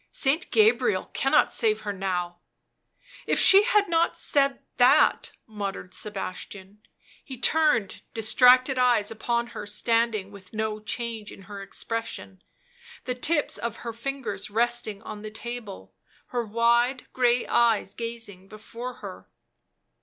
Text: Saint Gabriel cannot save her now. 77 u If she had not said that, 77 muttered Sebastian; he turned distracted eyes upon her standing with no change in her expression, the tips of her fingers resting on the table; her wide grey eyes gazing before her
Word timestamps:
Saint 0.11 0.49
Gabriel 0.49 1.11
cannot 1.13 1.53
save 1.53 1.81
her 1.81 1.93
now. 1.93 2.39
77 3.19 3.23
u 3.27 3.33
If 3.33 3.39
she 3.39 3.63
had 3.65 3.87
not 3.87 4.17
said 4.17 4.59
that, 4.77 5.25
77 5.45 5.55
muttered 5.59 5.93
Sebastian; 5.93 6.81
he 7.23 7.37
turned 7.37 8.01
distracted 8.15 8.79
eyes 8.79 9.11
upon 9.11 9.47
her 9.53 9.67
standing 9.67 10.31
with 10.31 10.55
no 10.55 10.79
change 10.79 11.31
in 11.31 11.43
her 11.43 11.61
expression, 11.61 12.41
the 13.03 13.13
tips 13.13 13.59
of 13.59 13.75
her 13.85 13.93
fingers 13.93 14.49
resting 14.49 15.03
on 15.03 15.21
the 15.21 15.29
table; 15.29 15.93
her 16.29 16.43
wide 16.45 17.05
grey 17.13 17.45
eyes 17.45 17.93
gazing 17.93 18.47
before 18.47 18.95
her 19.05 19.29